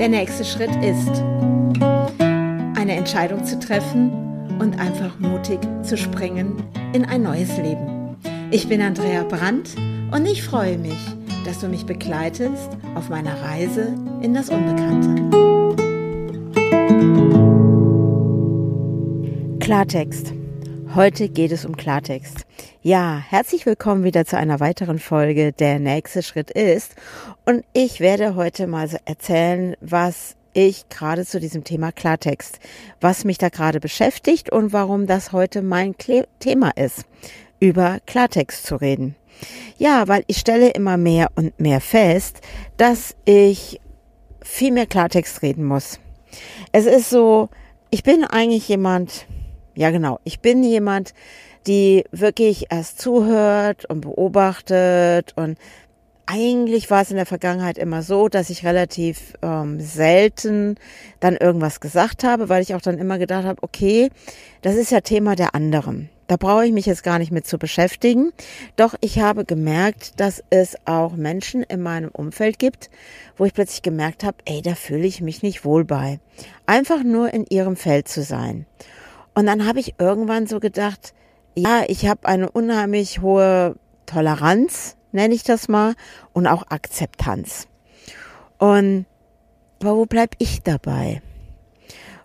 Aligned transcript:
Der 0.00 0.08
nächste 0.08 0.46
Schritt 0.46 0.74
ist, 0.82 1.22
eine 2.74 2.96
Entscheidung 2.96 3.44
zu 3.44 3.58
treffen 3.58 4.10
und 4.58 4.80
einfach 4.80 5.18
mutig 5.18 5.58
zu 5.82 5.98
springen 5.98 6.56
in 6.94 7.04
ein 7.04 7.22
neues 7.22 7.54
Leben. 7.58 8.16
Ich 8.50 8.66
bin 8.66 8.80
Andrea 8.80 9.24
Brandt 9.24 9.76
und 10.10 10.24
ich 10.24 10.42
freue 10.42 10.78
mich, 10.78 10.96
dass 11.44 11.58
du 11.58 11.68
mich 11.68 11.84
begleitest 11.84 12.70
auf 12.94 13.10
meiner 13.10 13.42
Reise 13.42 13.94
in 14.22 14.32
das 14.32 14.48
Unbekannte. 14.48 15.20
Klartext. 19.60 20.32
Heute 20.94 21.28
geht 21.28 21.52
es 21.52 21.66
um 21.66 21.76
Klartext. 21.76 22.46
Ja, 22.82 23.22
herzlich 23.28 23.66
willkommen 23.66 24.04
wieder 24.04 24.24
zu 24.24 24.38
einer 24.38 24.58
weiteren 24.58 24.98
Folge. 24.98 25.52
Der 25.52 25.78
nächste 25.78 26.22
Schritt 26.22 26.50
ist. 26.50 26.94
Und 27.44 27.62
ich 27.74 28.00
werde 28.00 28.36
heute 28.36 28.66
mal 28.66 28.88
so 28.88 28.96
erzählen, 29.04 29.76
was 29.82 30.34
ich 30.54 30.88
gerade 30.88 31.26
zu 31.26 31.40
diesem 31.40 31.62
Thema 31.62 31.92
Klartext, 31.92 32.58
was 32.98 33.26
mich 33.26 33.36
da 33.36 33.50
gerade 33.50 33.80
beschäftigt 33.80 34.50
und 34.50 34.72
warum 34.72 35.06
das 35.06 35.32
heute 35.32 35.60
mein 35.60 35.98
Kle 35.98 36.26
Thema 36.38 36.70
ist, 36.74 37.04
über 37.60 37.98
Klartext 38.06 38.64
zu 38.64 38.76
reden. 38.76 39.14
Ja, 39.76 40.08
weil 40.08 40.24
ich 40.26 40.38
stelle 40.38 40.70
immer 40.70 40.96
mehr 40.96 41.28
und 41.34 41.60
mehr 41.60 41.82
fest, 41.82 42.40
dass 42.78 43.14
ich 43.26 43.78
viel 44.40 44.72
mehr 44.72 44.86
Klartext 44.86 45.42
reden 45.42 45.66
muss. 45.66 46.00
Es 46.72 46.86
ist 46.86 47.10
so, 47.10 47.50
ich 47.90 48.04
bin 48.04 48.24
eigentlich 48.24 48.68
jemand, 48.68 49.26
ja 49.74 49.90
genau, 49.90 50.18
ich 50.24 50.40
bin 50.40 50.64
jemand, 50.64 51.12
die 51.66 52.04
wirklich 52.10 52.66
erst 52.70 53.00
zuhört 53.00 53.84
und 53.84 54.00
beobachtet 54.00 55.32
und 55.36 55.58
eigentlich 56.32 56.88
war 56.90 57.02
es 57.02 57.10
in 57.10 57.16
der 57.16 57.26
Vergangenheit 57.26 57.76
immer 57.76 58.02
so, 58.02 58.28
dass 58.28 58.50
ich 58.50 58.64
relativ 58.64 59.34
ähm, 59.42 59.80
selten 59.80 60.76
dann 61.18 61.36
irgendwas 61.36 61.80
gesagt 61.80 62.22
habe, 62.22 62.48
weil 62.48 62.62
ich 62.62 62.76
auch 62.76 62.80
dann 62.80 62.98
immer 62.98 63.18
gedacht 63.18 63.44
habe, 63.44 63.60
okay, 63.62 64.10
das 64.62 64.76
ist 64.76 64.92
ja 64.92 65.00
Thema 65.00 65.34
der 65.34 65.56
anderen. 65.56 66.08
Da 66.28 66.36
brauche 66.36 66.64
ich 66.64 66.72
mich 66.72 66.86
jetzt 66.86 67.02
gar 67.02 67.18
nicht 67.18 67.32
mit 67.32 67.48
zu 67.48 67.58
beschäftigen. 67.58 68.30
Doch 68.76 68.94
ich 69.00 69.18
habe 69.18 69.44
gemerkt, 69.44 70.20
dass 70.20 70.44
es 70.50 70.76
auch 70.84 71.16
Menschen 71.16 71.64
in 71.64 71.82
meinem 71.82 72.10
Umfeld 72.10 72.60
gibt, 72.60 72.90
wo 73.36 73.44
ich 73.44 73.52
plötzlich 73.52 73.82
gemerkt 73.82 74.22
habe, 74.22 74.36
ey, 74.44 74.62
da 74.62 74.76
fühle 74.76 75.08
ich 75.08 75.20
mich 75.20 75.42
nicht 75.42 75.64
wohl 75.64 75.84
bei. 75.84 76.20
Einfach 76.66 77.02
nur 77.02 77.34
in 77.34 77.44
ihrem 77.46 77.74
Feld 77.74 78.06
zu 78.06 78.22
sein. 78.22 78.66
Und 79.34 79.46
dann 79.46 79.66
habe 79.66 79.80
ich 79.80 79.96
irgendwann 79.98 80.46
so 80.46 80.60
gedacht, 80.60 81.12
ja, 81.54 81.84
ich 81.88 82.06
habe 82.06 82.26
eine 82.26 82.50
unheimlich 82.50 83.20
hohe 83.20 83.76
Toleranz, 84.06 84.96
nenne 85.12 85.34
ich 85.34 85.42
das 85.42 85.68
mal, 85.68 85.94
und 86.32 86.46
auch 86.46 86.70
Akzeptanz. 86.70 87.68
Und 88.58 89.06
aber 89.82 89.96
wo 89.96 90.04
bleib 90.04 90.34
ich 90.38 90.62
dabei? 90.62 91.22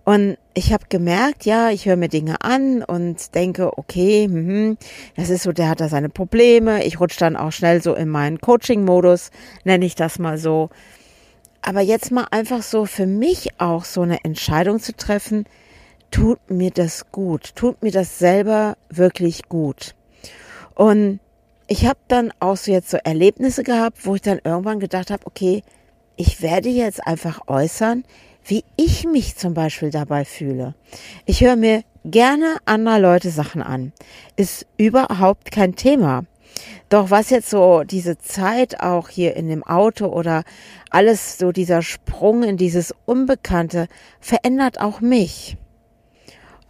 Und 0.03 0.37
ich 0.53 0.73
habe 0.73 0.85
gemerkt, 0.89 1.45
ja, 1.45 1.71
ich 1.71 1.85
höre 1.85 1.95
mir 1.95 2.09
Dinge 2.09 2.41
an 2.41 2.83
und 2.83 3.33
denke, 3.33 3.77
okay, 3.77 4.27
mh, 4.27 4.75
das 5.15 5.29
ist 5.29 5.43
so, 5.43 5.51
der 5.51 5.69
hat 5.69 5.79
da 5.79 5.89
seine 5.89 6.09
Probleme. 6.09 6.83
Ich 6.83 6.99
rutsche 6.99 7.19
dann 7.19 7.35
auch 7.35 7.51
schnell 7.51 7.81
so 7.81 7.95
in 7.95 8.09
meinen 8.09 8.39
Coaching-Modus, 8.39 9.31
nenne 9.63 9.85
ich 9.85 9.95
das 9.95 10.19
mal 10.19 10.37
so. 10.37 10.69
Aber 11.61 11.81
jetzt 11.81 12.11
mal 12.11 12.27
einfach 12.29 12.61
so 12.61 12.85
für 12.85 13.07
mich 13.07 13.59
auch 13.59 13.85
so 13.85 14.01
eine 14.01 14.23
Entscheidung 14.23 14.79
zu 14.79 14.95
treffen, 14.95 15.45
tut 16.15 16.49
mir 16.49 16.71
das 16.71 17.11
gut, 17.11 17.55
tut 17.55 17.83
mir 17.83 17.91
das 17.91 18.19
selber 18.19 18.77
wirklich 18.89 19.49
gut. 19.49 19.95
Und 20.73 21.19
ich 21.67 21.85
habe 21.87 21.99
dann 22.07 22.31
auch 22.39 22.55
so 22.55 22.71
jetzt 22.71 22.89
so 22.89 22.95
Erlebnisse 23.03 23.63
gehabt, 23.63 24.05
wo 24.05 24.15
ich 24.15 24.21
dann 24.21 24.39
irgendwann 24.41 24.79
gedacht 24.79 25.11
habe, 25.11 25.27
okay, 25.27 25.61
ich 26.15 26.41
werde 26.41 26.69
jetzt 26.69 27.05
einfach 27.05 27.41
äußern, 27.47 28.05
wie 28.45 28.63
ich 28.77 29.05
mich 29.05 29.35
zum 29.35 29.53
Beispiel 29.53 29.89
dabei 29.89 30.23
fühle. 30.23 30.73
Ich 31.25 31.41
höre 31.41 31.57
mir 31.57 31.83
gerne 32.05 32.59
anderer 32.63 32.99
Leute 32.99 33.29
Sachen 33.29 33.61
an. 33.61 33.91
Ist 34.37 34.67
überhaupt 34.77 35.51
kein 35.51 35.75
Thema. 35.75 36.23
Doch 36.87 37.11
was 37.11 37.29
jetzt 37.29 37.49
so 37.49 37.83
diese 37.83 38.17
Zeit 38.19 38.79
auch 38.79 39.09
hier 39.09 39.35
in 39.35 39.49
dem 39.49 39.63
Auto 39.65 40.05
oder 40.05 40.45
alles 40.91 41.37
so 41.37 41.51
dieser 41.51 41.81
Sprung 41.81 42.43
in 42.43 42.55
dieses 42.55 42.95
Unbekannte 43.03 43.89
verändert 44.21 44.79
auch 44.79 45.01
mich. 45.01 45.57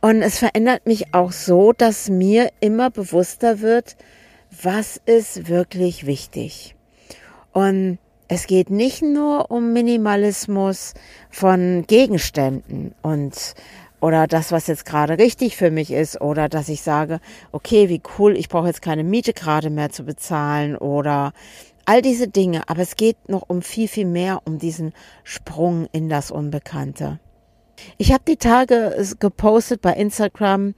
Und 0.05 0.21
es 0.21 0.37
verändert 0.37 0.85
mich 0.85 1.15
auch 1.15 1.31
so, 1.31 1.73
dass 1.73 2.11
mir 2.11 2.51
immer 2.59 2.91
bewusster 2.91 3.61
wird, 3.61 3.95
was 4.61 5.01
ist 5.07 5.49
wirklich 5.49 6.05
wichtig. 6.05 6.75
Und 7.53 7.97
es 8.27 8.45
geht 8.45 8.69
nicht 8.69 9.01
nur 9.01 9.49
um 9.49 9.73
Minimalismus 9.73 10.93
von 11.31 11.85
Gegenständen 11.87 12.93
und 13.01 13.55
oder 13.99 14.27
das, 14.27 14.51
was 14.51 14.67
jetzt 14.67 14.85
gerade 14.85 15.17
richtig 15.17 15.57
für 15.57 15.71
mich 15.71 15.89
ist, 15.89 16.21
oder 16.21 16.49
dass 16.49 16.69
ich 16.69 16.83
sage, 16.83 17.19
okay, 17.51 17.89
wie 17.89 18.03
cool, 18.19 18.37
ich 18.37 18.47
brauche 18.47 18.67
jetzt 18.67 18.83
keine 18.83 19.03
Miete 19.03 19.33
gerade 19.33 19.71
mehr 19.71 19.89
zu 19.89 20.03
bezahlen 20.03 20.75
oder 20.75 21.33
all 21.85 22.03
diese 22.03 22.27
Dinge. 22.27 22.69
Aber 22.69 22.83
es 22.83 22.95
geht 22.95 23.27
noch 23.27 23.45
um 23.47 23.63
viel, 23.63 23.87
viel 23.87 24.05
mehr, 24.05 24.43
um 24.45 24.59
diesen 24.59 24.93
Sprung 25.23 25.87
in 25.93 26.09
das 26.09 26.29
Unbekannte. 26.29 27.19
Ich 27.97 28.11
habe 28.11 28.23
die 28.27 28.37
Tage 28.37 28.95
gepostet 29.19 29.81
bei 29.81 29.93
Instagram 29.93 30.73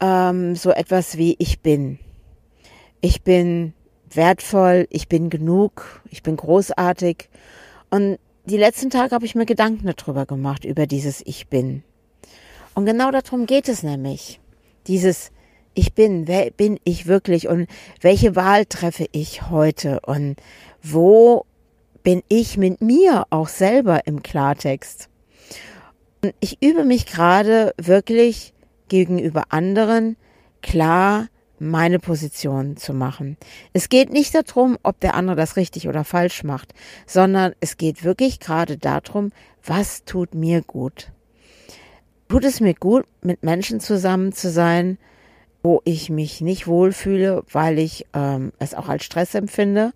ähm, 0.00 0.56
so 0.56 0.70
etwas 0.70 1.16
wie 1.16 1.36
ich 1.38 1.60
bin. 1.60 1.98
Ich 3.00 3.22
bin 3.22 3.74
wertvoll, 4.10 4.86
ich 4.90 5.08
bin 5.08 5.30
genug, 5.30 6.02
ich 6.10 6.22
bin 6.22 6.36
großartig. 6.36 7.28
Und 7.90 8.18
die 8.44 8.56
letzten 8.56 8.90
Tage 8.90 9.14
habe 9.14 9.26
ich 9.26 9.34
mir 9.34 9.46
Gedanken 9.46 9.92
darüber 9.94 10.26
gemacht, 10.26 10.64
über 10.64 10.86
dieses 10.86 11.22
Ich 11.24 11.48
bin. 11.48 11.82
Und 12.74 12.86
genau 12.86 13.10
darum 13.10 13.46
geht 13.46 13.68
es 13.68 13.82
nämlich. 13.82 14.40
Dieses 14.86 15.30
Ich 15.74 15.94
bin, 15.94 16.26
wer 16.26 16.50
bin 16.50 16.78
ich 16.84 17.06
wirklich 17.06 17.48
und 17.48 17.68
welche 18.00 18.34
Wahl 18.36 18.64
treffe 18.66 19.06
ich 19.12 19.50
heute 19.50 20.00
und 20.00 20.36
wo 20.82 21.44
bin 22.02 22.22
ich 22.28 22.56
mit 22.56 22.80
mir 22.80 23.26
auch 23.30 23.48
selber 23.48 24.06
im 24.06 24.22
Klartext? 24.22 25.08
Ich 26.40 26.62
übe 26.62 26.84
mich 26.84 27.06
gerade 27.06 27.74
wirklich 27.78 28.52
gegenüber 28.88 29.44
anderen 29.50 30.16
klar 30.60 31.28
meine 31.58 31.98
Position 31.98 32.76
zu 32.76 32.94
machen. 32.94 33.36
Es 33.72 33.88
geht 33.88 34.10
nicht 34.10 34.34
darum, 34.34 34.78
ob 34.82 34.98
der 35.00 35.14
andere 35.14 35.36
das 35.36 35.56
richtig 35.56 35.88
oder 35.88 36.04
falsch 36.04 36.42
macht, 36.42 36.74
sondern 37.06 37.52
es 37.60 37.76
geht 37.76 38.02
wirklich 38.02 38.40
gerade 38.40 38.78
darum, 38.78 39.32
was 39.64 40.04
tut 40.04 40.34
mir 40.34 40.62
gut. 40.62 41.12
Tut 42.28 42.44
es 42.44 42.60
mir 42.60 42.74
gut, 42.74 43.04
mit 43.22 43.42
Menschen 43.42 43.80
zusammen 43.80 44.32
zu 44.32 44.50
sein, 44.50 44.98
wo 45.62 45.82
ich 45.84 46.08
mich 46.08 46.40
nicht 46.40 46.66
wohlfühle, 46.66 47.42
weil 47.52 47.78
ich 47.78 48.06
ähm, 48.14 48.52
es 48.58 48.74
auch 48.74 48.88
als 48.88 49.04
Stress 49.04 49.34
empfinde? 49.34 49.92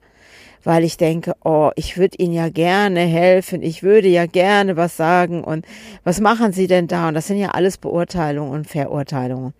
Weil 0.65 0.85
ich 0.85 0.97
denke, 0.97 1.35
oh, 1.45 1.71
ich 1.77 1.97
würde 1.97 2.19
Ihnen 2.19 2.33
ja 2.33 2.49
gerne 2.49 3.01
helfen, 3.01 3.63
ich 3.63 3.83
würde 3.83 4.09
ja 4.09 4.27
gerne 4.27 4.77
was 4.77 4.97
sagen 4.97 5.45
und 5.45 5.65
was 6.03 6.21
machen 6.21 6.53
Sie 6.53 6.67
denn 6.67 6.89
da? 6.89 7.09
Und 7.09 7.15
das 7.15 7.27
sind 7.27 7.39
ja 7.39 7.51
alles 7.51 7.79
Beurteilungen 7.79 8.53
und 8.53 8.67
Verurteilungen. 8.67 9.55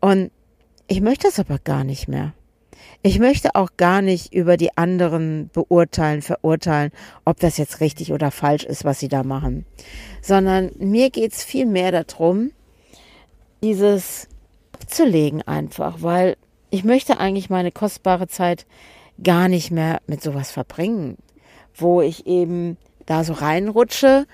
Und 0.00 0.30
ich 0.86 1.00
möchte 1.00 1.26
das 1.26 1.40
aber 1.40 1.58
gar 1.58 1.84
nicht 1.84 2.08
mehr. 2.08 2.34
Ich 3.02 3.18
möchte 3.18 3.54
auch 3.54 3.70
gar 3.76 4.00
nicht 4.00 4.32
über 4.32 4.56
die 4.56 4.76
anderen 4.78 5.50
beurteilen, 5.52 6.22
verurteilen, 6.22 6.90
ob 7.24 7.38
das 7.38 7.58
jetzt 7.58 7.80
richtig 7.80 8.12
oder 8.12 8.30
falsch 8.30 8.64
ist, 8.64 8.84
was 8.84 8.98
sie 8.98 9.08
da 9.08 9.22
machen. 9.22 9.66
Sondern 10.22 10.70
mir 10.78 11.10
geht's 11.10 11.44
viel 11.44 11.66
mehr 11.66 11.92
darum, 11.92 12.50
dieses 13.62 14.28
abzulegen 14.84 15.42
einfach, 15.42 16.02
weil 16.02 16.36
ich 16.70 16.84
möchte 16.84 17.18
eigentlich 17.18 17.48
meine 17.48 17.72
kostbare 17.72 18.28
Zeit 18.28 18.66
gar 19.22 19.48
nicht 19.48 19.70
mehr 19.70 20.00
mit 20.06 20.22
sowas 20.22 20.50
verbringen, 20.50 21.16
wo 21.74 22.02
ich 22.02 22.26
eben 22.26 22.76
da 23.06 23.24
so 23.24 23.32
reinrutsche, 23.32 24.26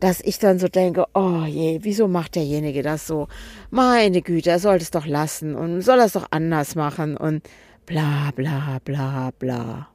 dass 0.00 0.20
ich 0.20 0.38
dann 0.38 0.58
so 0.58 0.68
denke, 0.68 1.06
oh 1.14 1.44
je, 1.46 1.80
wieso 1.82 2.08
macht 2.08 2.34
derjenige 2.34 2.82
das 2.82 3.06
so? 3.06 3.28
Meine 3.70 4.22
Güte, 4.22 4.50
er 4.50 4.58
sollte 4.58 4.82
es 4.82 4.90
doch 4.90 5.06
lassen 5.06 5.54
und 5.54 5.82
soll 5.82 6.00
es 6.00 6.12
doch 6.12 6.26
anders 6.30 6.74
machen 6.74 7.16
und 7.16 7.42
bla 7.86 8.32
bla 8.34 8.80
bla 8.84 9.30
bla. 9.38 9.88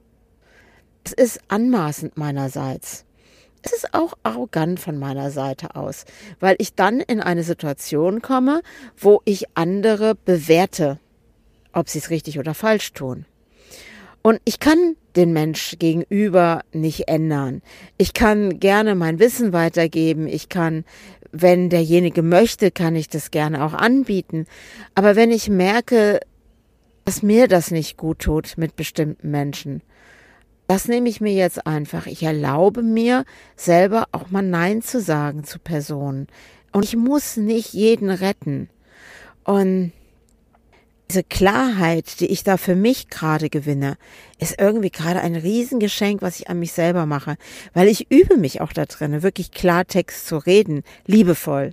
Es 1.04 1.12
ist 1.12 1.40
anmaßend 1.48 2.16
meinerseits. 2.16 3.04
Es 3.62 3.72
ist 3.72 3.92
auch 3.92 4.14
arrogant 4.22 4.78
von 4.80 4.98
meiner 4.98 5.30
Seite 5.30 5.74
aus, 5.74 6.04
weil 6.40 6.56
ich 6.58 6.74
dann 6.74 7.00
in 7.00 7.20
eine 7.20 7.42
Situation 7.42 8.22
komme, 8.22 8.62
wo 8.96 9.20
ich 9.24 9.44
andere 9.54 10.14
bewerte, 10.14 10.98
ob 11.72 11.88
sie 11.88 11.98
es 11.98 12.10
richtig 12.10 12.38
oder 12.38 12.54
falsch 12.54 12.92
tun. 12.92 13.26
Und 14.28 14.42
ich 14.44 14.60
kann 14.60 14.94
den 15.16 15.32
Mensch 15.32 15.76
gegenüber 15.78 16.60
nicht 16.74 17.08
ändern. 17.08 17.62
Ich 17.96 18.12
kann 18.12 18.60
gerne 18.60 18.94
mein 18.94 19.18
Wissen 19.20 19.54
weitergeben. 19.54 20.26
Ich 20.26 20.50
kann, 20.50 20.84
wenn 21.32 21.70
derjenige 21.70 22.20
möchte, 22.20 22.70
kann 22.70 22.94
ich 22.94 23.08
das 23.08 23.30
gerne 23.30 23.64
auch 23.64 23.72
anbieten. 23.72 24.44
Aber 24.94 25.16
wenn 25.16 25.30
ich 25.30 25.48
merke, 25.48 26.20
dass 27.06 27.22
mir 27.22 27.48
das 27.48 27.70
nicht 27.70 27.96
gut 27.96 28.18
tut 28.18 28.58
mit 28.58 28.76
bestimmten 28.76 29.30
Menschen, 29.30 29.80
Das 30.66 30.88
nehme 30.88 31.08
ich 31.08 31.22
mir 31.22 31.32
jetzt 31.32 31.66
einfach. 31.66 32.06
Ich 32.06 32.22
erlaube 32.22 32.82
mir 32.82 33.24
selber 33.56 34.08
auch 34.12 34.28
mal 34.28 34.42
Nein 34.42 34.82
zu 34.82 35.00
sagen 35.00 35.42
zu 35.44 35.58
Personen. 35.58 36.26
Und 36.72 36.84
ich 36.84 36.96
muss 36.96 37.38
nicht 37.38 37.72
jeden 37.72 38.10
retten. 38.10 38.68
Und 39.44 39.92
diese 41.10 41.24
Klarheit, 41.24 42.20
die 42.20 42.26
ich 42.26 42.44
da 42.44 42.58
für 42.58 42.74
mich 42.74 43.08
gerade 43.08 43.48
gewinne, 43.48 43.96
ist 44.38 44.60
irgendwie 44.60 44.90
gerade 44.90 45.20
ein 45.20 45.36
Riesengeschenk, 45.36 46.20
was 46.20 46.38
ich 46.38 46.50
an 46.50 46.58
mich 46.58 46.72
selber 46.72 47.06
mache, 47.06 47.36
weil 47.72 47.88
ich 47.88 48.10
übe 48.10 48.36
mich 48.36 48.60
auch 48.60 48.72
da 48.74 48.84
drin, 48.84 49.22
wirklich 49.22 49.50
Klartext 49.50 50.26
zu 50.26 50.36
reden, 50.36 50.82
liebevoll. 51.06 51.72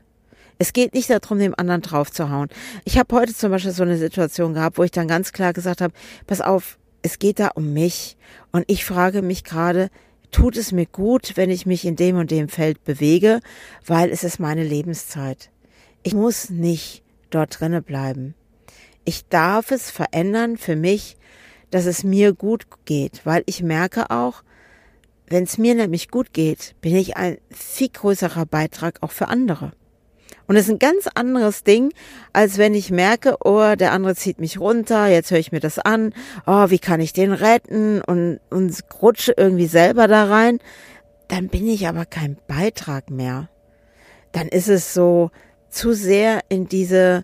Es 0.58 0.72
geht 0.72 0.94
nicht 0.94 1.10
darum, 1.10 1.38
dem 1.40 1.54
anderen 1.58 1.82
draufzuhauen. 1.82 2.48
Ich 2.86 2.98
habe 2.98 3.14
heute 3.14 3.36
zum 3.36 3.52
Beispiel 3.52 3.72
so 3.72 3.84
eine 3.84 3.98
Situation 3.98 4.54
gehabt, 4.54 4.78
wo 4.78 4.84
ich 4.84 4.92
dann 4.92 5.10
ganz 5.10 5.34
klar 5.34 5.52
gesagt 5.52 5.82
habe, 5.82 5.94
pass 6.28 6.40
auf, 6.40 6.78
es 7.02 7.20
geht 7.20 7.40
da 7.40 7.50
um 7.50 7.74
mich 7.74 8.16
und 8.54 8.64
ich 8.68 8.86
frage 8.86 9.22
mich 9.22 9.44
gerade, 9.44 9.90
tut 10.32 10.56
es 10.56 10.72
mir 10.72 10.86
gut, 10.86 11.34
wenn 11.36 11.50
ich 11.50 11.66
mich 11.66 11.84
in 11.84 11.98
dem 11.98 12.18
und 12.18 12.32
dem 12.32 12.48
Feld 12.48 12.84
bewege, 12.86 13.42
weil 13.86 14.10
es 14.10 14.24
ist 14.24 14.40
meine 14.40 14.64
Lebenszeit. 14.64 15.50
Ich 16.04 16.14
muss 16.14 16.50
nicht 16.50 17.04
dort 17.30 17.60
drinne 17.60 17.82
bleiben. 17.82 18.34
Ich 19.06 19.28
darf 19.28 19.72
es 19.72 19.92
verändern 19.92 20.58
für 20.58 20.76
mich, 20.76 21.16
dass 21.70 21.86
es 21.86 22.04
mir 22.04 22.34
gut 22.34 22.66
geht, 22.86 23.22
weil 23.24 23.44
ich 23.46 23.62
merke 23.62 24.10
auch, 24.10 24.44
wenn 25.28 25.44
es 25.44 25.58
mir 25.58 25.76
nämlich 25.76 26.10
gut 26.10 26.34
geht, 26.34 26.76
bin 26.82 26.96
ich 26.96 27.18
ein 27.18 27.38
viel 27.50 27.90
größerer 27.90 28.46
Beitrag 28.46 28.98
auch 29.02 29.12
für 29.12 29.28
andere. 29.28 29.72
Und 30.48 30.56
es 30.56 30.66
ist 30.66 30.74
ein 30.74 30.80
ganz 30.80 31.08
anderes 31.16 31.64
Ding, 31.64 31.92
als 32.32 32.58
wenn 32.58 32.76
ich 32.76 32.92
merke, 32.92 33.38
oh, 33.44 33.76
der 33.76 33.92
andere 33.92 34.16
zieht 34.16 34.40
mich 34.40 34.60
runter, 34.60 35.08
jetzt 35.08 35.32
höre 35.32 35.40
ich 35.40 35.52
mir 35.52 35.60
das 35.60 35.80
an, 35.80 36.14
oh, 36.46 36.70
wie 36.70 36.80
kann 36.80 37.00
ich 37.00 37.14
den 37.14 37.32
retten 37.32 38.02
und, 38.02 38.40
und 38.52 38.84
rutsche 39.02 39.34
irgendwie 39.36 39.66
selber 39.66 40.08
da 40.08 40.26
rein. 40.26 40.60
Dann 41.28 41.48
bin 41.48 41.68
ich 41.68 41.88
aber 41.88 42.06
kein 42.06 42.38
Beitrag 42.48 43.10
mehr. 43.10 43.50
Dann 44.32 44.48
ist 44.48 44.70
es 44.70 44.94
so 44.94 45.32
zu 45.70 45.94
sehr 45.94 46.42
in 46.50 46.68
diese 46.68 47.24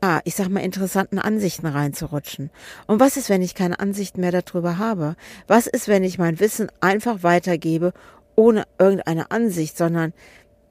ah, 0.00 0.20
ich 0.24 0.34
sag 0.34 0.48
mal, 0.48 0.60
interessanten 0.60 1.18
Ansichten 1.18 1.66
reinzurutschen. 1.66 2.50
Und 2.86 3.00
was 3.00 3.16
ist, 3.16 3.28
wenn 3.28 3.42
ich 3.42 3.54
keine 3.54 3.80
Ansichten 3.80 4.20
mehr 4.20 4.32
darüber 4.32 4.78
habe? 4.78 5.16
Was 5.46 5.66
ist, 5.66 5.88
wenn 5.88 6.04
ich 6.04 6.18
mein 6.18 6.40
Wissen 6.40 6.68
einfach 6.80 7.22
weitergebe, 7.22 7.92
ohne 8.36 8.64
irgendeine 8.78 9.30
Ansicht, 9.30 9.76
sondern 9.76 10.12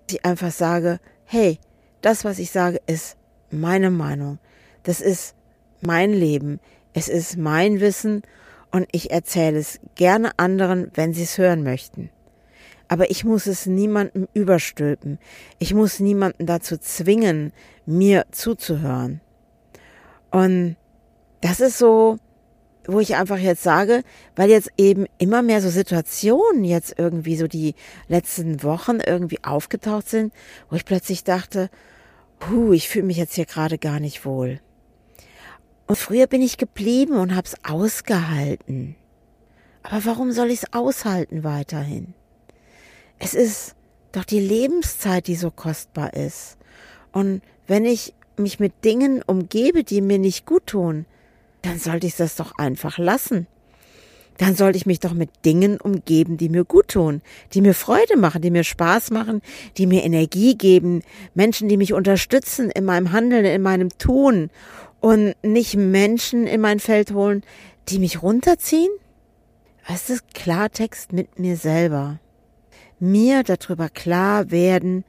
ich 0.10 0.26
einfach 0.26 0.52
sage, 0.52 1.00
hey, 1.26 1.60
das, 2.02 2.26
was 2.26 2.40
ich 2.40 2.52
sage, 2.52 2.82
ist 2.88 3.18
meine 3.52 3.92
Meinung. 3.92 4.40
Das 4.84 5.02
ist 5.02 5.36
mein 5.82 6.12
Leben. 6.12 6.60
Es 6.94 7.08
ist 7.08 7.38
mein 7.38 7.80
Wissen 7.80 8.24
und 8.72 8.88
ich 8.92 9.12
erzähle 9.12 9.60
es 9.60 9.80
gerne 9.96 10.32
anderen, 10.38 10.92
wenn 10.96 11.14
sie 11.14 11.24
es 11.24 11.38
hören 11.38 11.64
möchten 11.64 12.10
aber 12.90 13.12
ich 13.12 13.24
muss 13.24 13.46
es 13.46 13.68
niemandem 13.68 14.28
überstülpen. 14.34 15.20
Ich 15.60 15.74
muss 15.74 16.00
niemanden 16.00 16.46
dazu 16.48 16.78
zwingen, 16.78 17.54
mir 17.86 18.26
zuzuhören. 18.32 19.22
Und 20.32 20.76
das 21.42 21.60
ist 21.60 21.78
so, 21.78 22.18
wo 22.88 23.00
ich 23.00 23.16
einfach 23.16 23.38
jetzt 23.38 23.62
sage, 23.62 24.04
weil 24.36 24.50
jetzt 24.50 24.72
eben 24.78 25.06
immer 25.20 25.44
mehr 25.44 25.62
so 25.62 25.70
Situationen 25.70 26.64
jetzt 26.64 26.96
irgendwie 26.98 27.38
so 27.38 27.48
die 27.48 27.76
letzten 28.08 28.64
Wochen 28.64 29.00
irgendwie 29.06 29.44
aufgetaucht 29.44 30.10
sind, 30.10 30.34
wo 30.70 30.76
ich 30.76 30.84
plötzlich 30.84 31.24
dachte, 31.24 31.70
puh, 32.40 32.74
ich 32.74 32.90
fühle 32.90 33.06
mich 33.06 33.18
jetzt 33.18 33.36
hier 33.36 33.46
gerade 33.46 33.78
gar 33.78 34.00
nicht 34.00 34.26
wohl. 34.26 34.60
Und 35.86 35.98
früher 35.98 36.26
bin 36.26 36.42
ich 36.42 36.58
geblieben 36.58 37.14
und 37.18 37.36
hab's 37.36 37.56
ausgehalten. 37.64 38.96
Aber 39.84 40.06
warum 40.06 40.32
soll 40.32 40.50
ich's 40.50 40.74
aushalten 40.74 41.44
weiterhin? 41.44 42.14
Es 43.20 43.34
ist 43.34 43.76
doch 44.14 44.24
die 44.24 44.40
Lebenszeit, 44.40 45.28
die 45.28 45.36
so 45.36 45.52
kostbar 45.52 46.14
ist. 46.14 46.58
Und 47.12 47.42
wenn 47.68 47.86
ich 47.86 48.14
mich 48.38 48.60
mit 48.60 48.86
Dingen 48.86 49.22
umgebe, 49.22 49.84
die 49.84 50.02
mir 50.02 50.18
nicht 50.18 50.46
gut 50.46 50.68
tun, 50.68 51.06
dann 51.62 51.78
sollte 51.78 52.08
ich 52.08 52.16
das 52.16 52.36
doch 52.36 52.58
einfach 52.58 52.98
lassen. 52.98 53.48
Dann 54.38 54.56
sollte 54.56 54.78
ich 54.78 54.86
mich 54.86 55.02
doch 55.02 55.14
mit 55.14 55.30
Dingen 55.44 55.82
umgeben, 55.82 56.38
die 56.38 56.48
mir 56.48 56.64
gut 56.64 56.88
tun, 56.88 57.22
die 57.54 57.60
mir 57.60 57.74
Freude 57.74 58.16
machen, 58.16 58.42
die 58.42 58.52
mir 58.52 58.64
Spaß 58.64 59.12
machen, 59.12 59.42
die 59.76 59.86
mir 59.86 60.06
Energie 60.06 60.58
geben, 60.58 61.02
Menschen, 61.34 61.68
die 61.68 61.76
mich 61.76 61.92
unterstützen 61.92 62.72
in 62.72 62.86
meinem 62.86 63.12
Handeln, 63.12 63.44
in 63.44 63.62
meinem 63.62 63.90
Tun 63.98 64.50
und 65.02 65.36
nicht 65.44 65.76
Menschen 65.76 66.48
in 66.48 66.62
mein 66.62 66.80
Feld 66.80 67.12
holen, 67.12 67.44
die 67.90 68.00
mich 68.00 68.24
runterziehen? 68.24 68.92
Es 69.86 70.10
ist 70.10 70.34
Klartext 70.34 71.12
mit 71.12 71.38
mir 71.38 71.58
selber 71.58 72.20
mir 73.00 73.44
darüber 73.44 73.90
klar 73.90 74.52
werden, 74.52 75.04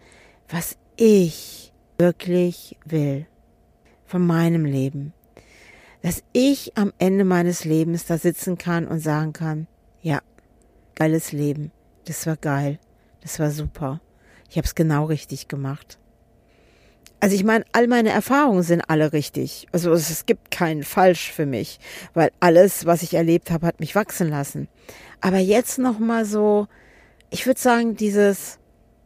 was 0.49 0.77
ich 0.97 1.73
wirklich 1.99 2.77
will 2.85 3.27
von 4.07 4.27
meinem 4.27 4.65
Leben. 4.65 5.13
Dass 6.03 6.23
ich 6.33 6.77
am 6.77 6.93
Ende 6.99 7.25
meines 7.25 7.65
Lebens 7.65 8.07
da 8.07 8.17
sitzen 8.19 8.59
kann 8.59 8.87
und 8.87 9.01
sagen 9.01 9.33
kann, 9.33 9.67
ja, 10.03 10.21
geiles 10.95 11.33
Leben, 11.33 11.73
das 12.07 12.27
war 12.27 12.37
geil, 12.37 12.79
das 13.21 13.39
war 13.39 13.51
super, 13.51 14.01
ich 14.49 14.57
habe 14.57 14.67
es 14.67 14.75
genau 14.75 15.05
richtig 15.05 15.49
gemacht. 15.49 15.99
Also 17.21 17.37
ich 17.37 17.45
meine, 17.45 17.67
all 17.73 17.87
meine 17.87 18.09
Erfahrungen 18.09 18.63
sind 18.63 18.81
alle 18.89 19.13
richtig. 19.13 19.67
Also 19.73 19.93
es 19.93 20.25
gibt 20.25 20.51
keinen 20.51 20.83
falsch 20.83 21.31
für 21.31 21.45
mich, 21.45 21.79
weil 22.15 22.31
alles, 22.41 22.87
was 22.87 23.03
ich 23.03 23.13
erlebt 23.13 23.51
habe, 23.51 23.67
hat 23.67 23.79
mich 23.79 23.95
wachsen 23.95 24.31
lassen. 24.31 24.69
Aber 25.21 25.37
jetzt 25.37 25.79
noch 25.79 25.99
mal 25.99 26.25
so 26.25 26.67
ich 27.31 27.47
würde 27.47 27.61
sagen, 27.61 27.97
dieses, 27.97 28.59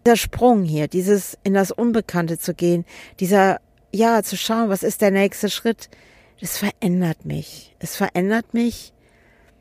dieser 0.04 0.16
Sprung 0.16 0.64
hier, 0.64 0.88
dieses 0.88 1.38
in 1.44 1.54
das 1.54 1.70
Unbekannte 1.70 2.38
zu 2.38 2.54
gehen, 2.54 2.84
dieser, 3.20 3.60
ja, 3.92 4.22
zu 4.22 4.36
schauen, 4.36 4.68
was 4.68 4.82
ist 4.82 5.00
der 5.00 5.10
nächste 5.10 5.50
Schritt, 5.50 5.88
das 6.40 6.58
verändert 6.58 7.24
mich. 7.24 7.74
Es 7.78 7.96
verändert 7.96 8.54
mich 8.54 8.92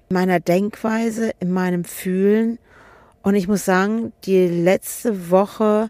in 0.10 0.16
meiner 0.16 0.40
Denkweise, 0.40 1.32
in 1.40 1.52
meinem 1.52 1.84
Fühlen. 1.84 2.58
Und 3.22 3.36
ich 3.36 3.48
muss 3.48 3.64
sagen, 3.66 4.12
die 4.26 4.48
letzte 4.48 5.30
Woche 5.30 5.90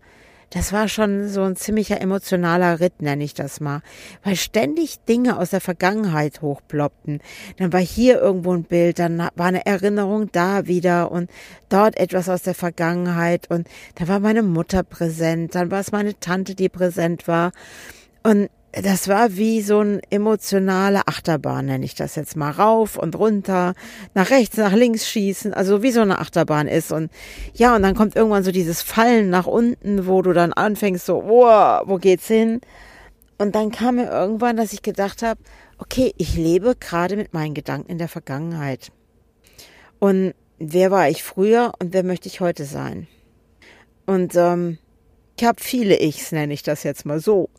das 0.53 0.71
war 0.71 0.87
schon 0.87 1.29
so 1.29 1.41
ein 1.41 1.55
ziemlicher 1.55 1.99
emotionaler 1.99 2.79
Ritt, 2.79 3.01
nenne 3.01 3.23
ich 3.23 3.33
das 3.33 3.59
mal. 3.59 3.81
Weil 4.23 4.35
ständig 4.35 5.03
Dinge 5.05 5.39
aus 5.39 5.49
der 5.49 5.61
Vergangenheit 5.61 6.43
hochploppten. 6.43 7.21
Dann 7.57 7.73
war 7.73 7.79
hier 7.79 8.21
irgendwo 8.21 8.53
ein 8.53 8.63
Bild, 8.63 8.99
dann 8.99 9.17
war 9.17 9.47
eine 9.47 9.65
Erinnerung 9.65 10.31
da 10.31 10.67
wieder 10.67 11.11
und 11.11 11.31
dort 11.69 11.97
etwas 11.97 12.29
aus 12.29 12.43
der 12.43 12.53
Vergangenheit 12.53 13.49
und 13.49 13.67
da 13.95 14.07
war 14.07 14.19
meine 14.19 14.43
Mutter 14.43 14.83
präsent, 14.83 15.55
dann 15.55 15.71
war 15.71 15.79
es 15.79 15.91
meine 15.91 16.19
Tante, 16.19 16.53
die 16.53 16.69
präsent 16.69 17.27
war. 17.27 17.51
Und 18.21 18.49
das 18.81 19.07
war 19.07 19.35
wie 19.35 19.61
so 19.61 19.81
ein 19.81 20.01
emotionale 20.09 21.07
Achterbahn, 21.07 21.67
nenne 21.67 21.85
ich 21.85 21.93
das 21.93 22.15
jetzt 22.15 22.35
mal, 22.35 22.49
rauf 22.49 22.97
und 22.97 23.15
runter, 23.15 23.75
nach 24.15 24.31
rechts, 24.31 24.57
nach 24.57 24.73
links 24.73 25.07
schießen, 25.07 25.53
also 25.53 25.83
wie 25.83 25.91
so 25.91 26.01
eine 26.01 26.17
Achterbahn 26.17 26.67
ist 26.67 26.91
und 26.91 27.11
ja, 27.53 27.75
und 27.75 27.83
dann 27.83 27.93
kommt 27.93 28.15
irgendwann 28.15 28.43
so 28.43 28.51
dieses 28.51 28.81
Fallen 28.81 29.29
nach 29.29 29.45
unten, 29.45 30.07
wo 30.07 30.23
du 30.23 30.33
dann 30.33 30.53
anfängst 30.53 31.05
so, 31.05 31.23
oh, 31.23 31.45
wo 31.85 31.97
geht's 31.97 32.27
hin? 32.27 32.61
Und 33.37 33.53
dann 33.53 33.71
kam 33.71 33.95
mir 33.95 34.09
irgendwann, 34.09 34.57
dass 34.57 34.73
ich 34.73 34.81
gedacht 34.81 35.21
habe, 35.21 35.39
okay, 35.77 36.13
ich 36.17 36.35
lebe 36.35 36.75
gerade 36.79 37.15
mit 37.15 37.33
meinen 37.33 37.53
Gedanken 37.53 37.91
in 37.91 37.97
der 37.99 38.07
Vergangenheit. 38.07 38.91
Und 39.99 40.33
wer 40.57 40.89
war 40.89 41.09
ich 41.09 41.23
früher 41.23 41.73
und 41.79 41.93
wer 41.93 42.03
möchte 42.03 42.27
ich 42.27 42.39
heute 42.39 42.65
sein? 42.65 43.07
Und 44.05 44.35
ähm, 44.35 44.77
ich 45.37 45.43
habe 45.43 45.61
viele 45.61 45.99
Ichs, 45.99 46.31
nenne 46.31 46.53
ich 46.53 46.63
das 46.63 46.83
jetzt 46.83 47.05
mal 47.05 47.19
so. 47.19 47.49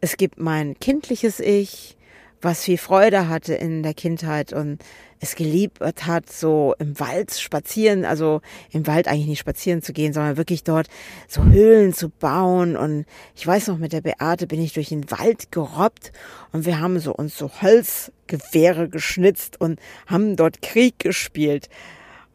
Es 0.00 0.16
gibt 0.16 0.38
mein 0.38 0.78
kindliches 0.78 1.40
Ich, 1.40 1.96
was 2.42 2.64
viel 2.64 2.78
Freude 2.78 3.28
hatte 3.28 3.54
in 3.54 3.82
der 3.82 3.94
Kindheit 3.94 4.52
und 4.52 4.78
es 5.20 5.36
geliebt 5.36 5.78
hat, 5.80 6.30
so 6.30 6.74
im 6.80 6.98
Wald 6.98 7.32
spazieren, 7.32 8.04
also 8.04 8.40
im 8.72 8.88
Wald 8.88 9.06
eigentlich 9.06 9.28
nicht 9.28 9.38
spazieren 9.38 9.80
zu 9.80 9.92
gehen, 9.92 10.12
sondern 10.12 10.36
wirklich 10.36 10.64
dort 10.64 10.88
so 11.28 11.44
Höhlen 11.44 11.94
zu 11.94 12.08
bauen. 12.08 12.76
Und 12.76 13.06
ich 13.36 13.46
weiß 13.46 13.68
noch, 13.68 13.78
mit 13.78 13.92
der 13.92 14.00
Beate 14.00 14.48
bin 14.48 14.60
ich 14.60 14.72
durch 14.72 14.88
den 14.88 15.08
Wald 15.12 15.52
gerobbt 15.52 16.10
und 16.50 16.66
wir 16.66 16.80
haben 16.80 16.98
so 16.98 17.14
uns 17.14 17.38
so 17.38 17.50
Holzgewehre 17.62 18.88
geschnitzt 18.88 19.60
und 19.60 19.78
haben 20.06 20.34
dort 20.34 20.60
Krieg 20.60 20.98
gespielt. 20.98 21.68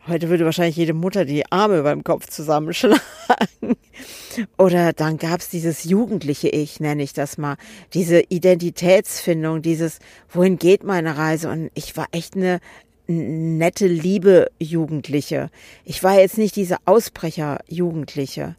Heute 0.08 0.30
würde 0.30 0.46
wahrscheinlich 0.46 0.78
jede 0.78 0.94
Mutter 0.94 1.26
die 1.26 1.52
Arme 1.52 1.84
beim 1.84 2.02
Kopf 2.04 2.28
zusammenschlagen. 2.28 2.98
Oder 4.58 4.94
dann 4.94 5.18
gab's 5.18 5.50
dieses 5.50 5.84
jugendliche 5.84 6.48
Ich, 6.48 6.80
nenne 6.80 7.04
ich 7.04 7.12
das 7.12 7.38
mal. 7.38 7.58
Diese 7.94 8.22
Identitätsfindung, 8.22 9.62
dieses, 9.62 10.00
wohin 10.30 10.58
geht 10.58 10.84
meine 10.86 11.18
Reise? 11.18 11.50
Und 11.50 11.72
ich 11.74 11.98
war 11.98 12.08
echt 12.12 12.38
eine 12.38 12.60
nette, 13.08 13.88
liebe 13.88 14.48
Jugendliche. 14.60 15.50
Ich 15.84 16.02
war 16.04 16.18
jetzt 16.18 16.38
nicht 16.38 16.56
diese 16.56 16.78
Ausbrecher-Jugendliche. 16.86 18.56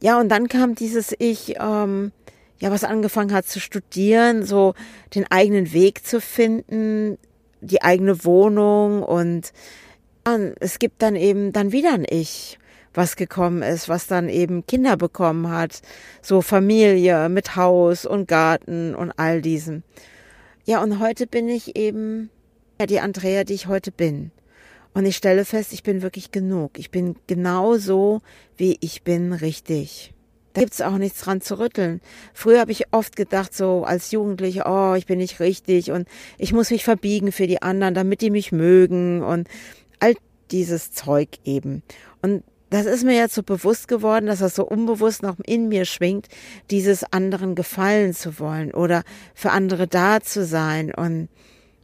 Ja, 0.00 0.18
und 0.18 0.30
dann 0.30 0.48
kam 0.48 0.74
dieses 0.74 1.14
Ich, 1.18 1.56
ähm, 1.60 2.12
ja, 2.60 2.70
was 2.70 2.84
angefangen 2.84 3.34
hat 3.34 3.46
zu 3.46 3.60
studieren, 3.60 4.42
so 4.42 4.72
den 5.14 5.30
eigenen 5.30 5.72
Weg 5.74 6.06
zu 6.06 6.20
finden, 6.22 7.18
die 7.60 7.82
eigene 7.82 8.24
Wohnung 8.24 9.02
und 9.02 9.52
es 10.60 10.78
gibt 10.78 11.02
dann 11.02 11.16
eben 11.16 11.52
dann 11.52 11.72
wieder 11.72 11.92
ein 11.92 12.06
Ich, 12.08 12.58
was 12.94 13.16
gekommen 13.16 13.62
ist, 13.62 13.88
was 13.88 14.06
dann 14.06 14.28
eben 14.28 14.66
Kinder 14.66 14.96
bekommen 14.96 15.50
hat, 15.50 15.80
so 16.22 16.42
Familie 16.42 17.28
mit 17.28 17.56
Haus 17.56 18.06
und 18.06 18.28
Garten 18.28 18.94
und 18.94 19.12
all 19.16 19.42
diesem. 19.42 19.82
Ja, 20.64 20.82
und 20.82 21.00
heute 21.00 21.26
bin 21.26 21.48
ich 21.48 21.76
eben 21.76 22.30
ja, 22.80 22.86
die 22.86 23.00
Andrea, 23.00 23.44
die 23.44 23.54
ich 23.54 23.66
heute 23.66 23.90
bin. 23.90 24.30
Und 24.94 25.06
ich 25.06 25.16
stelle 25.16 25.44
fest, 25.44 25.72
ich 25.72 25.82
bin 25.82 26.02
wirklich 26.02 26.30
genug. 26.30 26.78
Ich 26.78 26.90
bin 26.90 27.16
genau 27.26 27.76
so, 27.76 28.20
wie 28.56 28.78
ich 28.80 29.02
bin, 29.02 29.32
richtig. 29.32 30.12
Da 30.54 30.62
gibt's 30.62 30.80
auch 30.80 30.98
nichts 30.98 31.20
dran 31.20 31.40
zu 31.40 31.58
rütteln. 31.58 32.00
Früher 32.34 32.60
habe 32.60 32.72
ich 32.72 32.92
oft 32.92 33.14
gedacht, 33.14 33.54
so 33.54 33.84
als 33.84 34.10
Jugendliche, 34.10 34.64
oh, 34.66 34.94
ich 34.94 35.06
bin 35.06 35.18
nicht 35.18 35.40
richtig 35.40 35.92
und 35.92 36.08
ich 36.36 36.52
muss 36.52 36.70
mich 36.70 36.84
verbiegen 36.84 37.30
für 37.32 37.46
die 37.46 37.62
anderen, 37.62 37.94
damit 37.94 38.22
die 38.22 38.30
mich 38.30 38.50
mögen 38.50 39.22
und 39.22 39.46
all 40.00 40.14
dieses 40.50 40.92
Zeug 40.92 41.28
eben. 41.44 41.82
Und 42.22 42.42
das 42.70 42.86
ist 42.86 43.04
mir 43.04 43.16
jetzt 43.16 43.34
so 43.34 43.42
bewusst 43.42 43.88
geworden, 43.88 44.26
dass 44.26 44.40
das 44.40 44.54
so 44.54 44.66
unbewusst 44.66 45.22
noch 45.22 45.36
in 45.46 45.68
mir 45.68 45.84
schwingt, 45.84 46.28
dieses 46.70 47.04
anderen 47.12 47.54
gefallen 47.54 48.12
zu 48.12 48.38
wollen 48.38 48.72
oder 48.72 49.04
für 49.34 49.50
andere 49.50 49.86
da 49.86 50.20
zu 50.20 50.44
sein 50.44 50.92
und 50.94 51.28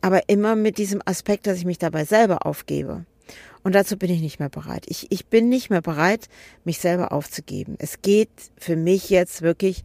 aber 0.02 0.28
immer 0.28 0.54
mit 0.54 0.76
diesem 0.76 1.00
Aspekt, 1.06 1.47
dass 1.47 1.56
ich 1.56 1.64
mich 1.64 1.78
dabei 1.78 2.04
selber 2.04 2.44
aufgebe. 2.44 3.06
Und 3.62 3.75
dazu 3.75 3.97
bin 3.97 4.11
ich 4.11 4.21
nicht 4.21 4.38
mehr 4.38 4.50
bereit. 4.50 4.85
Ich, 4.87 5.11
ich 5.11 5.25
bin 5.26 5.49
nicht 5.49 5.71
mehr 5.71 5.80
bereit, 5.80 6.28
mich 6.64 6.78
selber 6.78 7.12
aufzugeben. 7.12 7.76
Es 7.78 8.02
geht 8.02 8.28
für 8.59 8.76
mich 8.76 9.09
jetzt 9.09 9.40
wirklich 9.40 9.83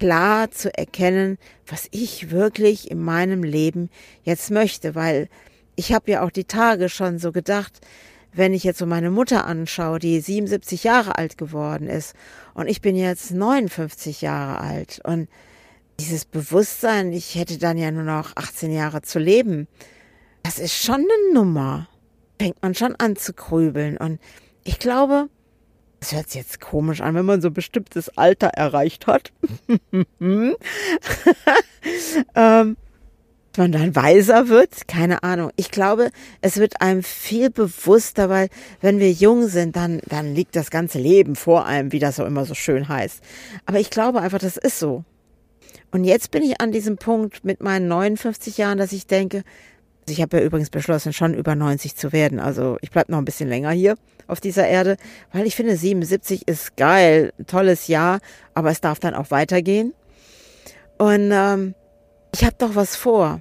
klar 0.00 0.50
zu 0.50 0.76
erkennen, 0.76 1.38
was 1.64 1.86
ich 1.92 2.32
wirklich 2.32 2.90
in 2.90 3.00
meinem 3.00 3.44
Leben 3.44 3.88
jetzt 4.24 4.50
möchte, 4.50 4.96
weil 4.96 5.28
ich 5.76 5.92
habe 5.92 6.10
ja 6.10 6.22
auch 6.22 6.30
die 6.30 6.44
Tage 6.44 6.88
schon 6.88 7.18
so 7.18 7.32
gedacht, 7.32 7.80
wenn 8.34 8.54
ich 8.54 8.64
jetzt 8.64 8.78
so 8.78 8.86
meine 8.86 9.10
Mutter 9.10 9.46
anschaue, 9.46 9.98
die 9.98 10.20
77 10.20 10.84
Jahre 10.84 11.18
alt 11.18 11.36
geworden 11.36 11.88
ist 11.88 12.14
und 12.54 12.66
ich 12.68 12.80
bin 12.80 12.96
jetzt 12.96 13.30
59 13.30 14.22
Jahre 14.22 14.60
alt 14.60 15.00
und 15.04 15.28
dieses 16.00 16.24
Bewusstsein, 16.24 17.12
ich 17.12 17.34
hätte 17.34 17.58
dann 17.58 17.78
ja 17.78 17.90
nur 17.90 18.02
noch 18.02 18.32
18 18.36 18.72
Jahre 18.72 19.02
zu 19.02 19.18
leben, 19.18 19.68
das 20.42 20.58
ist 20.58 20.74
schon 20.74 20.96
eine 20.96 21.34
Nummer. 21.34 21.88
Fängt 22.38 22.60
man 22.62 22.74
schon 22.74 22.96
an 22.96 23.16
zu 23.16 23.32
grübeln. 23.32 23.96
Und 23.96 24.18
ich 24.64 24.78
glaube, 24.78 25.28
das 26.00 26.12
hört 26.12 26.30
sich 26.30 26.40
jetzt 26.40 26.60
komisch 26.60 27.00
an, 27.00 27.14
wenn 27.14 27.24
man 27.24 27.40
so 27.40 27.48
ein 27.48 27.54
bestimmtes 27.54 28.08
Alter 28.18 28.48
erreicht 28.48 29.06
hat. 29.06 29.32
ähm, 32.34 32.76
man 33.58 33.72
dann 33.72 33.94
weiser 33.96 34.48
wird, 34.48 34.88
keine 34.88 35.22
Ahnung. 35.22 35.50
Ich 35.56 35.70
glaube, 35.70 36.10
es 36.40 36.56
wird 36.56 36.80
einem 36.80 37.02
viel 37.02 37.50
bewusster, 37.50 38.28
weil 38.28 38.48
wenn 38.80 38.98
wir 38.98 39.10
jung 39.10 39.48
sind, 39.48 39.76
dann, 39.76 40.00
dann 40.08 40.34
liegt 40.34 40.56
das 40.56 40.70
ganze 40.70 40.98
Leben 40.98 41.36
vor 41.36 41.66
einem, 41.66 41.92
wie 41.92 41.98
das 41.98 42.16
so 42.16 42.24
immer 42.24 42.44
so 42.44 42.54
schön 42.54 42.88
heißt. 42.88 43.20
Aber 43.66 43.78
ich 43.78 43.90
glaube 43.90 44.20
einfach, 44.20 44.38
das 44.38 44.56
ist 44.56 44.78
so. 44.78 45.04
Und 45.90 46.04
jetzt 46.04 46.30
bin 46.30 46.42
ich 46.42 46.60
an 46.60 46.72
diesem 46.72 46.96
Punkt 46.96 47.44
mit 47.44 47.62
meinen 47.62 47.88
59 47.88 48.56
Jahren, 48.56 48.78
dass 48.78 48.92
ich 48.92 49.06
denke, 49.06 49.42
ich 50.08 50.20
habe 50.20 50.38
ja 50.38 50.42
übrigens 50.42 50.70
beschlossen, 50.70 51.12
schon 51.12 51.34
über 51.34 51.54
90 51.54 51.96
zu 51.96 52.12
werden. 52.12 52.40
Also 52.40 52.78
ich 52.80 52.90
bleibe 52.90 53.12
noch 53.12 53.18
ein 53.18 53.24
bisschen 53.24 53.48
länger 53.48 53.70
hier 53.70 53.96
auf 54.26 54.40
dieser 54.40 54.66
Erde, 54.66 54.96
weil 55.32 55.46
ich 55.46 55.54
finde, 55.54 55.76
77 55.76 56.48
ist 56.48 56.76
geil, 56.76 57.32
tolles 57.46 57.86
Jahr, 57.88 58.20
aber 58.54 58.70
es 58.70 58.80
darf 58.80 58.98
dann 58.98 59.14
auch 59.14 59.30
weitergehen. 59.30 59.94
Und 60.98 61.30
ähm, 61.32 61.74
ich 62.34 62.44
habe 62.44 62.56
doch 62.58 62.74
was 62.74 62.96
vor. 62.96 63.40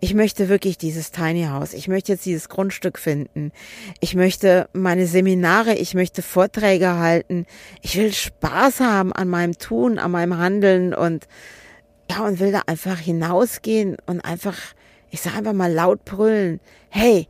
Ich 0.00 0.12
möchte 0.12 0.50
wirklich 0.50 0.76
dieses 0.76 1.12
Tiny 1.12 1.44
House. 1.44 1.72
Ich 1.72 1.88
möchte 1.88 2.12
jetzt 2.12 2.26
dieses 2.26 2.50
Grundstück 2.50 2.98
finden. 2.98 3.52
Ich 4.00 4.14
möchte 4.14 4.68
meine 4.74 5.06
Seminare, 5.06 5.74
ich 5.74 5.94
möchte 5.94 6.20
Vorträge 6.20 6.96
halten. 6.96 7.46
Ich 7.80 7.96
will 7.96 8.12
Spaß 8.12 8.80
haben 8.80 9.12
an 9.14 9.28
meinem 9.28 9.56
Tun, 9.56 9.98
an 9.98 10.10
meinem 10.10 10.36
Handeln 10.36 10.92
und 10.92 11.26
ja, 12.10 12.26
und 12.26 12.38
will 12.38 12.52
da 12.52 12.62
einfach 12.66 12.98
hinausgehen 12.98 13.96
und 14.04 14.20
einfach, 14.20 14.58
ich 15.10 15.22
sage 15.22 15.38
einfach 15.38 15.54
mal 15.54 15.72
laut 15.72 16.04
brüllen, 16.04 16.60
hey, 16.90 17.28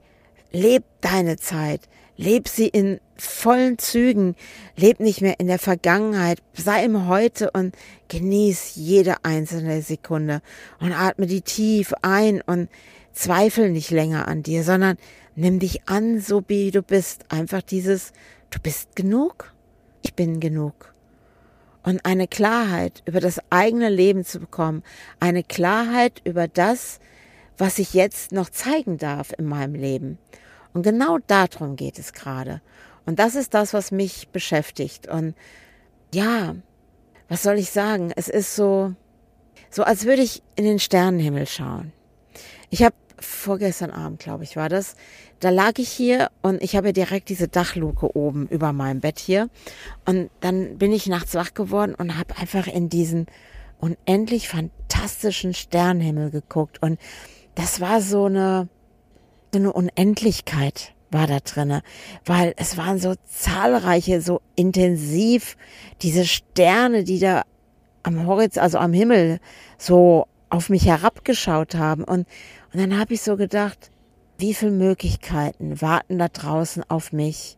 leb 0.51 0.83
deine 1.01 1.37
Zeit, 1.37 1.83
leb 2.17 2.49
sie 2.49 2.69
in 2.69 3.01
vollen 3.17 3.79
Zügen, 3.79 4.35
leb 4.77 5.01
nicht 5.01 5.21
mehr 5.21 5.39
in 5.39 5.47
der 5.47 5.59
Vergangenheit, 5.59 6.39
sei 6.53 6.85
im 6.85 7.07
Heute 7.07 7.51
und 7.51 7.75
genieß 8.09 8.75
jede 8.75 9.25
einzelne 9.25 9.83
Sekunde 9.83 10.43
und 10.81 10.93
atme 10.93 11.27
die 11.27 11.43
tief 11.43 11.93
ein 12.03 12.41
und 12.41 12.69
zweifel 13.13 13.71
nicht 13.71 13.91
länger 13.91 14.29
an 14.29 14.43
dir, 14.43 14.65
sondern 14.65 14.97
nimm 15.37 15.59
dich 15.59 15.89
an, 15.89 16.21
so 16.21 16.43
wie 16.49 16.71
du 16.71 16.83
bist. 16.83 17.25
Einfach 17.31 17.63
dieses, 17.63 18.13
du 18.51 18.59
bist 18.61 18.97
genug. 18.97 19.53
Ich 20.03 20.15
bin 20.15 20.41
genug 20.41 20.95
und 21.85 22.05
eine 22.05 22.27
Klarheit 22.27 23.03
über 23.05 23.21
das 23.21 23.39
eigene 23.51 23.91
Leben 23.91 24.25
zu 24.25 24.41
bekommen, 24.41 24.83
eine 25.21 25.45
Klarheit 25.45 26.21
über 26.25 26.49
das, 26.49 26.99
was 27.57 27.79
ich 27.79 27.95
jetzt 27.95 28.33
noch 28.33 28.51
zeigen 28.51 28.99
darf 28.99 29.33
in 29.39 29.45
meinem 29.45 29.75
Leben. 29.75 30.19
Und 30.75 30.83
genau 30.83 31.19
darum 31.27 31.77
geht 31.77 31.99
es 31.99 32.13
gerade. 32.13 32.61
Und 33.07 33.19
das 33.19 33.35
ist 33.35 33.55
das, 33.55 33.73
was 33.73 33.91
mich 33.91 34.29
beschäftigt. 34.29 35.09
Und 35.09 35.35
ja, 36.13 36.55
was 37.29 37.43
soll 37.43 37.59
ich 37.59 37.71
sagen? 37.71 38.13
Es 38.17 38.29
ist 38.29 38.55
so, 38.55 38.95
so 39.71 39.83
als 39.85 40.05
würde 40.05 40.23
ich 40.23 40.43
in 40.57 40.65
den 40.65 40.79
Sternenhimmel 40.79 41.47
schauen. 41.47 41.93
Ich 42.71 42.83
habe 42.83 42.95
vorgestern 43.19 43.91
Abend, 43.91 44.21
glaube 44.21 44.45
ich, 44.45 44.57
war 44.57 44.69
das. 44.69 44.97
Da 45.41 45.51
lag 45.51 45.79
ich 45.79 45.89
hier 45.89 46.31
und 46.43 46.63
ich 46.63 46.77
habe 46.77 46.93
direkt 46.93 47.29
diese 47.29 47.49
Dachluke 47.49 48.17
oben 48.17 48.47
über 48.49 48.73
meinem 48.73 49.01
Bett 49.01 49.19
hier. 49.19 49.49
Und 50.05 50.31
dann 50.41 50.79
bin 50.79 50.93
ich 50.93 51.07
nachts 51.07 51.35
wach 51.35 51.55
geworden 51.55 51.95
und 51.95 52.19
habe 52.19 52.37
einfach 52.37 52.67
in 52.67 52.89
diesen 52.89 53.27
unendlich 53.79 54.49
fantastischen 54.49 55.55
Sternenhimmel 55.55 56.31
geguckt. 56.31 56.83
Und 56.83 56.99
das 57.55 57.81
war 57.81 58.01
so 58.01 58.25
eine, 58.25 58.69
eine 59.59 59.73
Unendlichkeit 59.73 60.93
war 61.11 61.27
da 61.27 61.39
drinne, 61.41 61.83
weil 62.25 62.55
es 62.57 62.77
waren 62.77 62.99
so 62.99 63.15
zahlreiche, 63.25 64.21
so 64.21 64.41
intensiv 64.57 65.57
diese 66.03 66.25
Sterne, 66.25 67.05
die 67.05 67.19
da 67.21 67.43
am 68.03 68.27
Horizont, 68.27 68.59
also 68.59 68.79
am 68.79 68.93
Himmel 68.93 69.39
so 69.79 70.27
auf 70.51 70.69
mich 70.69 70.87
herabgeschaut 70.87 71.75
haben. 71.75 72.05
Und 72.05 72.27
und 72.75 72.81
dann 72.81 72.99
habe 72.99 73.15
ich 73.15 73.23
so 73.23 73.37
gedacht, 73.37 73.93
wie 74.37 74.53
viele 74.53 74.73
Möglichkeiten 74.73 75.81
warten 75.81 76.19
da 76.19 76.27
draußen 76.27 76.83
auf 76.91 77.13
mich 77.13 77.57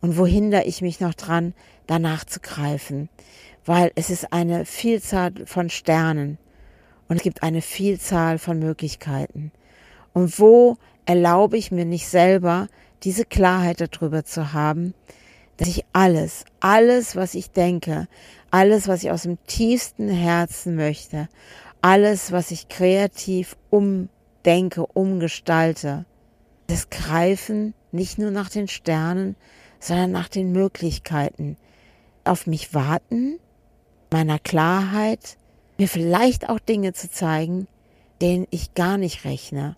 und 0.00 0.16
wo 0.16 0.24
hindere 0.24 0.64
ich 0.64 0.80
mich 0.80 1.00
noch 1.00 1.12
dran, 1.12 1.52
danach 1.86 2.24
zu 2.24 2.40
greifen, 2.40 3.10
weil 3.66 3.92
es 3.94 4.08
ist 4.08 4.32
eine 4.32 4.64
Vielzahl 4.64 5.32
von 5.44 5.68
Sternen 5.68 6.38
und 7.08 7.16
es 7.16 7.22
gibt 7.22 7.42
eine 7.42 7.60
Vielzahl 7.60 8.38
von 8.38 8.58
Möglichkeiten. 8.58 9.52
Und 10.18 10.40
wo 10.40 10.78
erlaube 11.06 11.56
ich 11.56 11.70
mir 11.70 11.84
nicht 11.84 12.08
selber, 12.08 12.66
diese 13.04 13.24
Klarheit 13.24 13.80
darüber 13.80 14.24
zu 14.24 14.52
haben, 14.52 14.92
dass 15.58 15.68
ich 15.68 15.84
alles, 15.92 16.44
alles, 16.58 17.14
was 17.14 17.34
ich 17.34 17.52
denke, 17.52 18.08
alles, 18.50 18.88
was 18.88 19.04
ich 19.04 19.12
aus 19.12 19.22
dem 19.22 19.38
tiefsten 19.46 20.08
Herzen 20.08 20.74
möchte, 20.74 21.28
alles, 21.82 22.32
was 22.32 22.50
ich 22.50 22.66
kreativ 22.66 23.56
um 23.70 24.08
denke, 24.44 24.86
umgestalte. 24.86 26.04
Das 26.66 26.90
Greifen 26.90 27.72
nicht 27.92 28.18
nur 28.18 28.32
nach 28.32 28.50
den 28.50 28.66
Sternen, 28.66 29.36
sondern 29.78 30.10
nach 30.10 30.28
den 30.28 30.50
Möglichkeiten. 30.50 31.56
Auf 32.24 32.48
mich 32.48 32.74
warten, 32.74 33.38
meiner 34.10 34.40
Klarheit, 34.40 35.36
mir 35.78 35.86
vielleicht 35.86 36.48
auch 36.48 36.58
Dinge 36.58 36.92
zu 36.92 37.08
zeigen, 37.08 37.68
denen 38.20 38.48
ich 38.50 38.74
gar 38.74 38.98
nicht 38.98 39.24
rechne, 39.24 39.76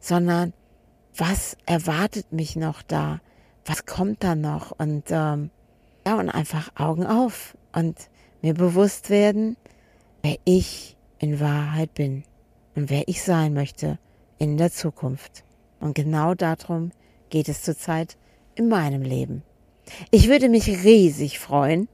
sondern 0.00 0.52
was 1.16 1.56
erwartet 1.66 2.32
mich 2.32 2.56
noch 2.56 2.82
da? 2.82 3.20
Was 3.64 3.86
kommt 3.86 4.22
da 4.22 4.34
noch? 4.34 4.72
Und 4.72 5.04
ähm, 5.10 5.50
ja, 6.06 6.18
und 6.18 6.28
einfach 6.28 6.70
Augen 6.76 7.06
auf 7.06 7.56
und 7.72 7.96
mir 8.42 8.54
bewusst 8.54 9.10
werden, 9.10 9.56
wer 10.22 10.36
ich 10.44 10.96
in 11.18 11.40
Wahrheit 11.40 11.94
bin 11.94 12.24
und 12.74 12.90
wer 12.90 13.08
ich 13.08 13.22
sein 13.22 13.54
möchte 13.54 13.98
in 14.38 14.56
der 14.56 14.70
Zukunft. 14.70 15.44
Und 15.80 15.94
genau 15.94 16.34
darum 16.34 16.92
geht 17.30 17.48
es 17.48 17.62
zurzeit 17.62 18.16
in 18.54 18.68
meinem 18.68 19.02
Leben. 19.02 19.42
Ich 20.10 20.28
würde 20.28 20.48
mich 20.48 20.68
riesig 20.68 21.38
freuen, 21.38 21.88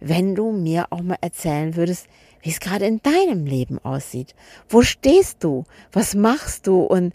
wenn 0.00 0.34
du 0.34 0.52
mir 0.52 0.86
auch 0.90 1.02
mal 1.02 1.18
erzählen 1.20 1.76
würdest, 1.76 2.06
wie 2.40 2.50
es 2.50 2.60
gerade 2.60 2.86
in 2.86 3.00
deinem 3.02 3.46
Leben 3.46 3.78
aussieht. 3.78 4.34
Wo 4.68 4.82
stehst 4.82 5.44
du? 5.44 5.64
Was 5.92 6.14
machst 6.14 6.66
du? 6.66 6.80
Und 6.80 7.14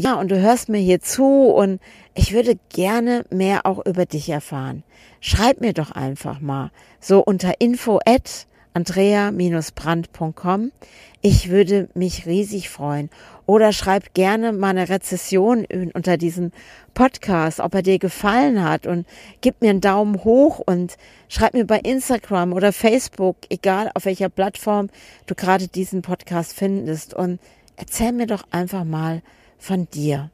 ja, 0.00 0.14
und 0.14 0.30
du 0.30 0.40
hörst 0.40 0.70
mir 0.70 0.78
hier 0.78 1.02
zu 1.02 1.26
und 1.26 1.78
ich 2.14 2.32
würde 2.32 2.58
gerne 2.70 3.26
mehr 3.28 3.66
auch 3.66 3.84
über 3.84 4.06
dich 4.06 4.30
erfahren. 4.30 4.82
Schreib 5.20 5.60
mir 5.60 5.74
doch 5.74 5.90
einfach 5.90 6.40
mal 6.40 6.70
so 7.00 7.22
unter 7.22 7.60
info 7.60 8.00
at 8.06 8.46
andrea-brand.com. 8.72 10.72
Ich 11.20 11.50
würde 11.50 11.90
mich 11.92 12.24
riesig 12.24 12.70
freuen. 12.70 13.10
Oder 13.44 13.74
schreib 13.74 14.14
gerne 14.14 14.54
mal 14.54 14.70
eine 14.70 14.88
Rezession 14.88 15.66
unter 15.92 16.16
diesem 16.16 16.52
Podcast, 16.94 17.60
ob 17.60 17.74
er 17.74 17.82
dir 17.82 17.98
gefallen 17.98 18.64
hat 18.64 18.86
und 18.86 19.06
gib 19.42 19.60
mir 19.60 19.68
einen 19.68 19.82
Daumen 19.82 20.24
hoch 20.24 20.62
und 20.64 20.96
schreib 21.28 21.52
mir 21.52 21.66
bei 21.66 21.78
Instagram 21.78 22.54
oder 22.54 22.72
Facebook, 22.72 23.36
egal 23.50 23.90
auf 23.92 24.06
welcher 24.06 24.30
Plattform 24.30 24.88
du 25.26 25.34
gerade 25.34 25.68
diesen 25.68 26.00
Podcast 26.00 26.54
findest 26.54 27.12
und 27.12 27.38
erzähl 27.76 28.12
mir 28.12 28.26
doch 28.26 28.44
einfach 28.50 28.84
mal 28.84 29.20
von 29.60 29.88
dir. 29.90 30.30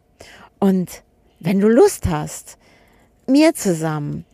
Und 0.59 1.03
wenn 1.41 1.61
du 1.61 1.69
Lust 1.69 2.07
hast, 2.07 2.57
mir 3.27 3.55
zusammen 3.55 4.25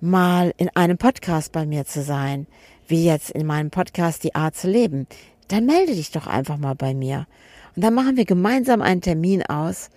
mal 0.00 0.54
in 0.56 0.70
einem 0.74 0.98
Podcast 0.98 1.52
bei 1.52 1.66
mir 1.66 1.84
zu 1.84 2.02
sein, 2.02 2.46
wie 2.86 3.04
jetzt 3.04 3.30
in 3.30 3.46
meinem 3.46 3.70
Podcast 3.70 4.24
Die 4.24 4.34
Art 4.34 4.56
zu 4.56 4.68
leben, 4.70 5.06
dann 5.48 5.66
melde 5.66 5.94
dich 5.94 6.10
doch 6.10 6.26
einfach 6.26 6.56
mal 6.56 6.74
bei 6.74 6.94
mir. 6.94 7.26
Und 7.74 7.82
dann 7.84 7.94
machen 7.94 8.16
wir 8.16 8.24
gemeinsam 8.24 8.82
einen 8.82 9.00
Termin 9.00 9.42
aus 9.42 9.90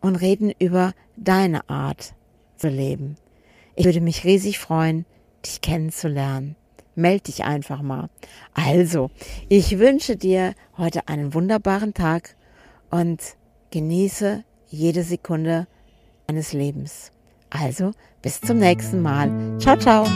und 0.00 0.16
reden 0.16 0.52
über 0.58 0.92
deine 1.16 1.68
Art 1.68 2.14
zu 2.56 2.68
leben. 2.68 3.16
Ich 3.74 3.84
würde 3.84 4.00
mich 4.00 4.24
riesig 4.24 4.58
freuen, 4.58 5.04
dich 5.44 5.60
kennenzulernen. 5.60 6.56
Meld 6.94 7.28
dich 7.28 7.44
einfach 7.44 7.80
mal. 7.80 8.08
Also, 8.54 9.10
ich 9.48 9.78
wünsche 9.78 10.16
dir 10.16 10.54
heute 10.76 11.06
einen 11.06 11.32
wunderbaren 11.32 11.94
Tag 11.94 12.34
und 12.90 13.20
genieße 13.70 14.44
jede 14.68 15.02
Sekunde 15.02 15.66
deines 16.26 16.52
Lebens. 16.52 17.12
Also, 17.50 17.92
bis 18.22 18.40
zum 18.40 18.58
nächsten 18.58 19.00
Mal. 19.00 19.30
Ciao, 19.58 19.76
ciao. 19.76 20.06